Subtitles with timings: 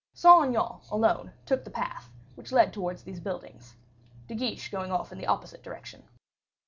[0.15, 3.75] Saint Aignan, alone, took the path which led towards these buildings;
[4.27, 6.01] De Guiche going off in the opposite direction.